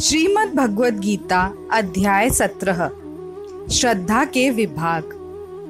[0.00, 2.90] श्रीमद् भगवद गीता अध्याय सत्रह।
[3.72, 5.02] श्रद्धा के विभाग।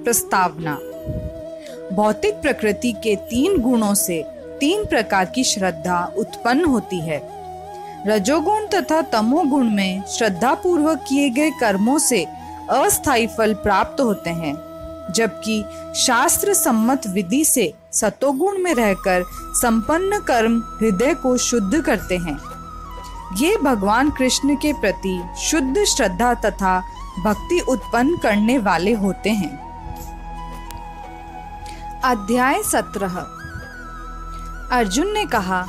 [0.05, 0.75] प्रस्तावना।
[1.97, 4.23] भौतिक प्रकृति के तीन गुणों से
[4.61, 7.31] तीन प्रकार की श्रद्धा उत्पन्न होती है।
[8.07, 12.25] रजोगुण तथा तमोगुण में श्रद्धा पूर्वक किए गए कर्मों से
[12.71, 14.55] अस्थायी फल प्राप्त होते हैं,
[15.13, 15.65] जबकि
[15.97, 19.25] शास्त्र सम्मत विधि से सतोगुण में रहकर
[19.55, 22.50] संपन्न कर्म हृदय को शुद्ध करते हैं।
[23.37, 26.85] ये भगवान कृष्ण के प्रति शुद्ध श्रद्धा तथा
[27.25, 29.71] भक्ति उत्पन्न करने वाले होते हैं।
[32.05, 33.17] अध्याय सत्रह।
[34.73, 35.67] अर्जुन ने कहा,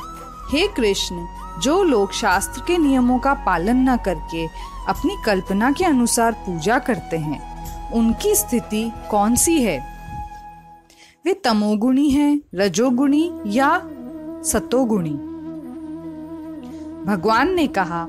[0.50, 1.26] हे कृष्ण,
[1.60, 4.46] जो लोग शास्त्र के नियमों का पालन न करके
[4.88, 7.52] अपनी कल्पना के अनुसार पूजा करते हैं,
[7.90, 9.80] उनकी स्थिति कौन सी है?
[11.24, 13.82] वे तमोगुणी हैं, रजोगुणी या
[14.44, 15.31] सतोगुणी?
[17.06, 18.06] भगवान ने कहा,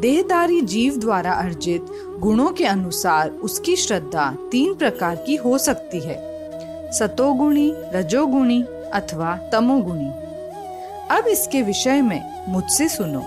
[0.00, 1.86] देहदारी जीव द्वारा अर्जित
[2.18, 6.28] गुणों के अनुसार उसकी श्रद्धा तीन प्रकार की हो सकती है।
[6.92, 8.62] सतोगुणी, रजोगुणी
[8.92, 10.10] अथवा तमोगुणी।
[11.10, 13.18] अब इसके विषय में मुझसे सुनो।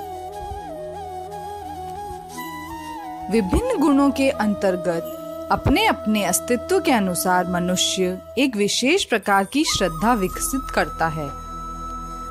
[3.31, 5.17] विभिन्न गुणों के अंतर्गत
[5.51, 11.27] अपने अपने अस्तित्व के अनुसार मनुष्य एक विशेष प्रकार की श्रद्धा विकसित करता है।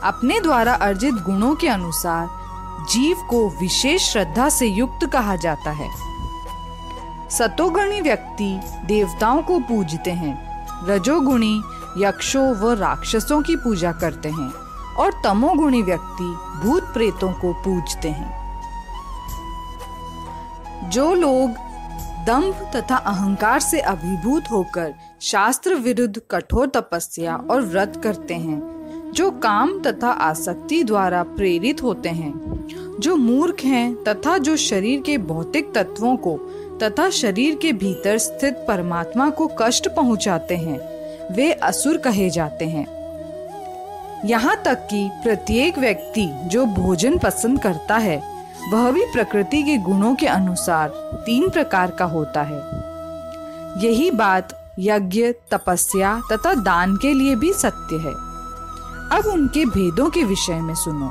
[0.03, 2.40] अपने द्वारा अर्जित गुणों के अनुसार
[2.81, 5.91] जीव को विशेष श्रद्धा से युक्त कहा जाता है।
[7.31, 10.51] सतोगुणी व्यक्ति देवताओं को पूजते हैं।
[10.87, 11.63] रजोगुणी,
[11.99, 14.53] यक्षों व राक्षसों की पूजा करते हैं
[14.95, 18.41] और तमोगुणी व्यक्ति भूत प्रेतों को पूजते हैं।
[20.91, 21.51] जो लोग
[22.27, 28.80] दंभ तथा अहंकार से अभिभूत होकर शास्त्र विरुद्ध कठोर तपस्या और व्रत करते हैं
[29.15, 32.33] जो काम तथा आसक्ति द्वारा प्रेरित होते हैं,
[33.01, 36.37] जो मूर्ख हैं तथा जो शरीर के भौतिक तत्वों को
[36.83, 40.79] तथा शरीर के भीतर स्थित परमात्मा को कष्ट पहुंचाते हैं,
[41.35, 42.87] वे असुर कहे जाते हैं।
[44.25, 48.23] यहाँ तक कि प्रत्येक व्यक्ति जो भोजन पसंद करता है,
[48.73, 50.89] वह भी प्रकृति के गुणों के अनुसार
[51.27, 52.59] तीन प्रकार का होता है।
[53.85, 58.30] यही बात यज्ञ, तपस्या तथा दान के लिए भी सत्य है।
[59.13, 61.11] अब उनके भेदों के विषय में सुनो।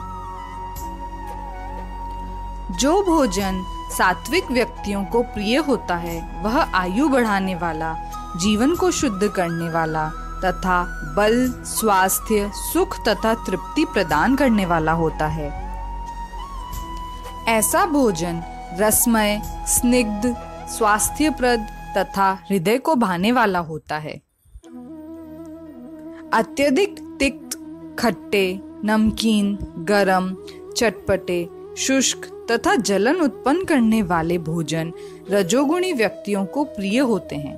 [2.77, 3.65] जो भोजन
[3.97, 7.95] सात्विक व्यक्तियों को प्रिय होता है, वह आयु बढ़ाने वाला,
[8.37, 10.09] जीवन को शुद्ध करने वाला,
[10.45, 10.83] तथा
[11.17, 15.69] बल, स्वास्थ्य, सुख तथा तृप्ति प्रदान करने वाला होता है।
[17.47, 18.43] ऐसा भोजन
[18.79, 20.35] रसमय, स्निग्ध,
[20.69, 21.67] स्वास्थ्यप्रद
[21.97, 24.21] तथा हृदय को भाने वाला होता है।
[26.33, 27.08] अत्यधिक
[27.99, 30.35] खट्टे, नमकीन, गरम,
[30.77, 34.93] चटपटे, शुष्क तथा जलन उत्पन्न करने वाले भोजन
[35.31, 37.57] रजोगुणी व्यक्तियों को प्रिय होते हैं।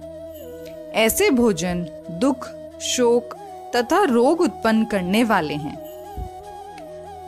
[0.92, 2.48] ऐसे भोजन दुख,
[2.82, 3.36] शोक
[3.76, 5.78] तथा रोग उत्पन्न करने वाले हैं।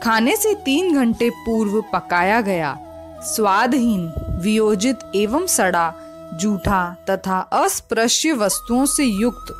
[0.00, 2.78] खाने से तीन घंटे पूर्व पकाया गया
[3.22, 5.94] स्वादहीन, वियोजित एवं सड़ा,
[6.34, 9.54] जूठा तथा अस्पृश्य वस्तुओं से युक्त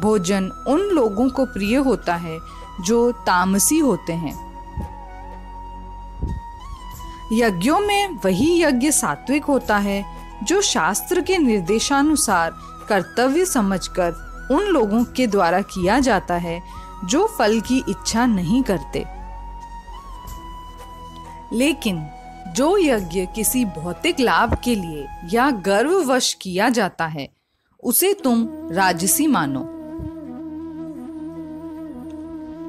[0.00, 2.38] भोजन उन लोगों को प्रिय होता है
[2.80, 4.48] जो तामसी होते हैं।
[7.32, 10.04] यज्ञों में वही यज्ञ सात्विक होता है,
[10.42, 12.50] जो शास्त्र के निर्देशानुसार
[12.88, 16.62] कर्तव्य समझकर उन लोगों के द्वारा किया जाता है,
[17.04, 19.06] जो फल की इच्छा नहीं करते।
[21.52, 22.06] लेकिन
[22.48, 27.28] जो यज्ञ किसी भौतिक लाभ के लिए या गर्ववश किया जाता है,
[27.84, 29.77] उसे तुम राजसी मानो।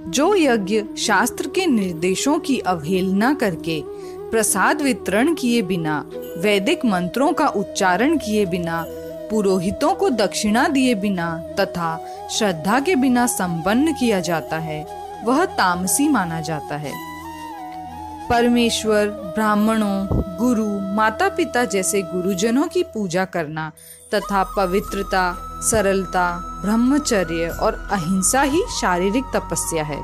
[0.09, 3.83] जो यज्ञ शास्त्र के निर्देशों की अवहेलना करके,
[4.31, 8.85] प्रसाद वितरण किए बिना, वैदिक मंत्रों का उच्चारण किए बिना,
[9.31, 14.85] पुरोहितों को दक्षिणा दिए बिना तथा श्रद्धा के बिना संपन्न किया जाता है,
[15.25, 17.18] वह तामसी माना जाता है।
[18.29, 20.65] परमेश्वर, ब्राह्मणों, गुरु
[20.95, 23.71] माता पिता जैसे गुरुजनों की पूजा करना
[24.13, 25.23] तथा पवित्रता,
[25.61, 26.25] सरलता,
[26.61, 30.01] ब्रह्मचर्य और अहिंसा ही शारीरिक तपस्या है।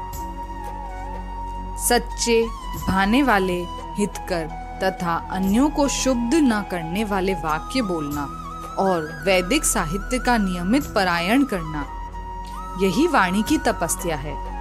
[1.87, 2.41] सच्चे
[2.87, 3.59] भाने वाले
[3.97, 4.47] हितकर
[4.83, 8.23] तथा अन्यों को शुद्ध न करने वाले वाक्य बोलना
[8.79, 11.85] और वैदिक साहित्य का नियमित परायण करना,
[12.81, 14.54] यही वाणी की तपस्या है।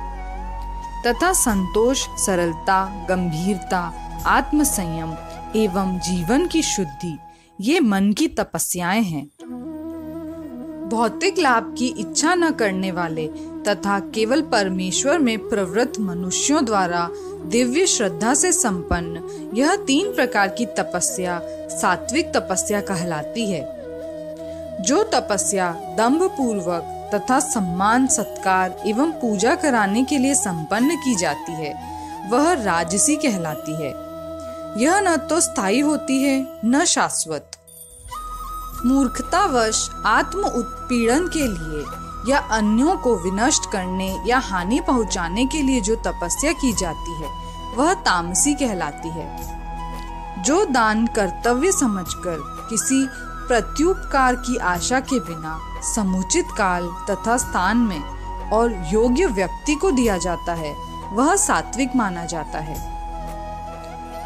[1.07, 3.93] तथा संतोष, सरलता, गंभीरता,
[4.27, 5.15] आत्मसंयम
[5.57, 7.19] एवं जीवन की शुद्धि,
[7.61, 9.27] ये मन की तपस्याएँ हैं।
[10.89, 13.27] भौतिक लाभ की इच्छा न करने वाले
[13.69, 17.09] तथा केवल परमेश्वर में प्रवृत्त मनुष्यों द्वारा
[17.45, 23.85] दिव्य श्रद्धा से संपन्न, यह तीन प्रकार की तपस्या, सात्विक तपस्या कहलाती है।
[24.81, 31.53] जो तपस्या दम्भ पूर्वक तथा सम्मान, सत्कार एवं पूजा कराने के लिए संपन्न की जाती
[31.53, 31.95] है।
[32.31, 34.05] वह राजसी कहलाती है।
[34.83, 37.51] यह न तो स्थायी होती है, न शाश्वत।
[38.87, 41.87] मूर्खतावश आत्म उत्पीड़न के लिए
[42.33, 47.29] या अन्यों को विनष्ट करने या हानि पहुँचाने के लिए जो तपस्या की जाती है,
[47.77, 49.55] वह तामसी कहलाती है।
[50.43, 53.09] जो दान कर्तव्य समझकर किसी
[53.49, 58.03] प्रत्युपकार की आशा के बिना समुचित काल तथा स्थान में
[58.51, 60.75] और योग्य व्यक्ति को दिया जाता है,
[61.13, 62.95] वह सात्विक माना जाता है।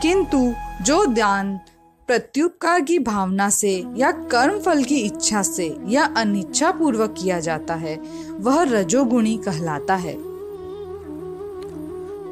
[0.03, 0.53] किंतु
[0.85, 1.61] जो दान
[2.07, 7.75] प्रत्युपकार की भावना से या कर्म फल की इच्छा से या अनिच्छा पूर्वक किया जाता
[7.75, 8.01] है,
[8.31, 10.15] वह रजोगुणी कहलाता है।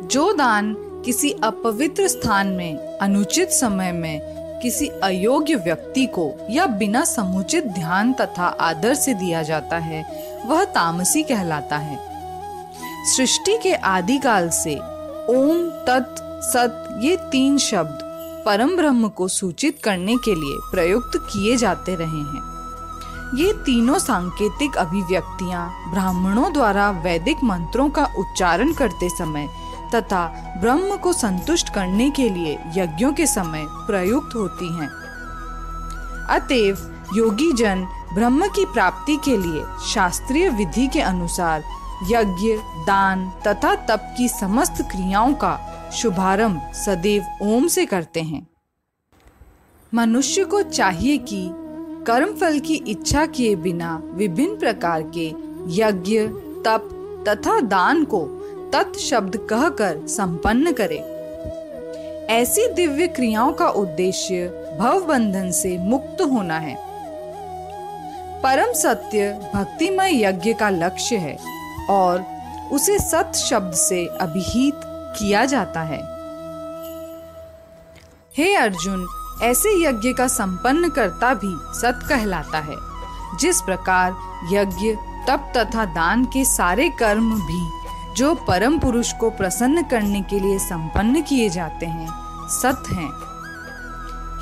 [0.08, 7.04] जो दान किसी अपवित्र स्थान में, अनुचित समय में किसी अयोग्य व्यक्ति को या बिना
[7.04, 10.02] समुचित ध्यान तथा आदर से दिया जाता है,
[10.46, 11.98] वह तामसी कहलाता है।
[13.16, 14.74] सृष्टि के आदिकाल से
[15.28, 17.98] ओम, तत्, सत, ये तीन शब्द
[18.46, 22.56] परम ब्रह्म को सूचित करने के लिए प्रयुक्त किए जाते रहे हैं।
[23.34, 29.48] ये तीनों सांकेतिक अभिव्यक्तियाँ ब्राह्मणों द्वारा वैदिक मंत्रों का उच्चारण करते समय
[29.94, 30.26] तथा
[30.60, 34.88] ब्रह्म को संतुष्ट करने के लिए यज्ञों के समय प्रयुक्त होती हैं।
[36.30, 41.62] अतएव योगी जन ब्रह्म की प्राप्ति के लिए शास्त्रीय विधि के अनुसार
[42.02, 42.56] यज्ञ,
[42.86, 45.58] दान तथा तप की समस्त क्रियाओं का
[45.92, 48.46] शुभारंभ सदैव ओम से करते हैं
[49.92, 51.48] मनुष्य को चाहिए कि
[52.06, 55.28] कर्म फल की इच्छा किए बिना विभिन्न प्रकार के
[55.76, 56.18] यज्ञ,
[56.66, 56.90] तप
[57.28, 58.20] तथा दान को
[58.72, 60.98] तत् शब्द कहकर संपन्न करे।
[62.30, 64.46] ऐसी दिव्य क्रियाओं का उद्देश्य
[64.80, 66.74] भव बंधन से मुक्त होना है।
[68.42, 71.38] परम सत्य भक्तिमय यज्ञ का लक्ष्य है
[71.90, 72.24] और
[72.72, 74.80] उसे सत शब्द से अभिहित
[75.18, 76.00] किया जाता है।
[78.38, 79.06] हे अर्जुन,
[79.42, 82.76] ऐसे यज्ञ का संपन्न करता भी सत कहलाता है,
[83.38, 84.16] जिस प्रकार
[84.52, 84.92] यज्ञ,
[85.28, 87.85] तप तथा दान के सारे कर्म भी
[88.16, 92.08] जो परम पुरुष को प्रसन्न करने के लिए संपन्न किए जाते हैं,
[92.48, 93.10] सत हैं।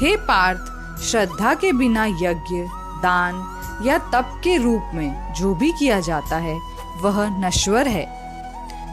[0.00, 2.62] हे पार्थ, श्रद्धा के बिना यज्ञ,
[3.02, 3.34] दान
[3.86, 6.58] या तप के रूप में जो भी किया जाता है,
[7.02, 8.24] वह नश्वर है।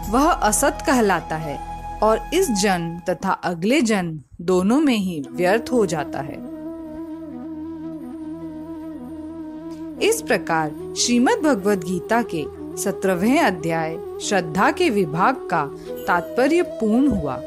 [0.10, 1.58] वह असत कहलाता है
[2.04, 6.52] और इस जन्म तथा अगले जन्म दोनों में ही व्यर्थ हो जाता है।
[10.10, 15.66] इस प्रकार श्रीमद् भगवद गीता के सत्रहवें अध्याय श्रद्धा के विभाग का
[16.08, 17.42] तात्पर्य पूर्ण हुआ।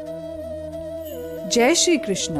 [1.48, 2.34] जय श्री कृष्ण।